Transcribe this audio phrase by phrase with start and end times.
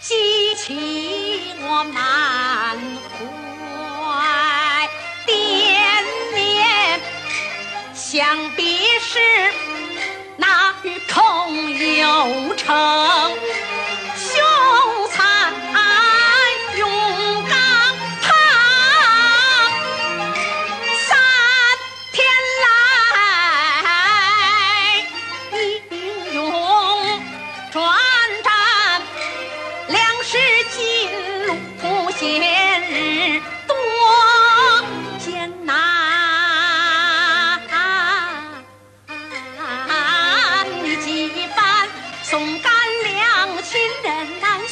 [0.00, 2.78] 激起我满
[3.18, 4.88] 怀
[5.26, 7.00] 惦念，
[7.92, 9.18] 想必是
[10.36, 10.72] 那
[11.12, 13.07] 空有城。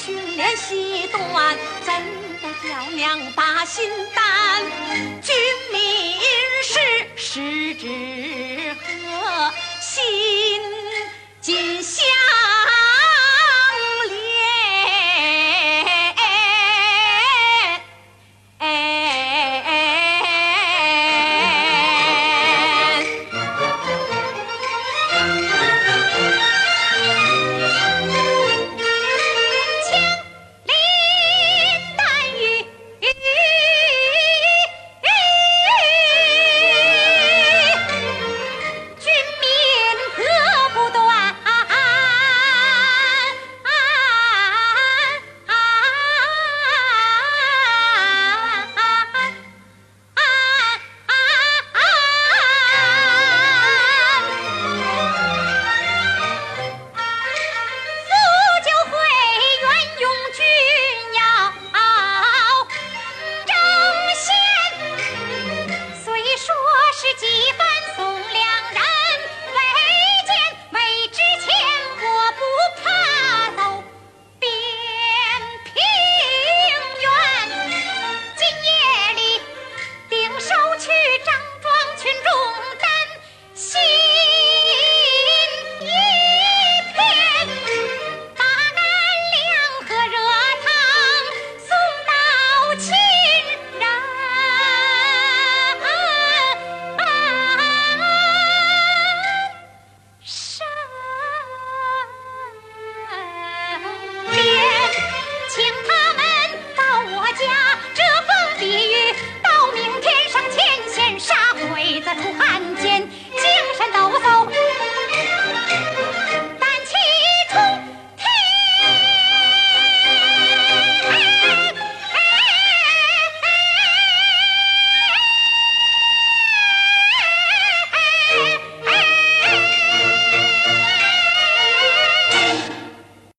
[0.06, 1.92] 军连细断，怎
[2.40, 4.62] 不叫娘把心担？
[5.20, 5.34] 军
[5.72, 6.16] 民
[6.62, 6.78] 是
[7.16, 8.35] 是知。